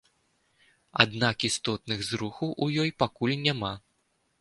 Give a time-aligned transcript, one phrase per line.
[1.05, 3.73] Аднак істотных зрухаў у ёй пакуль няма.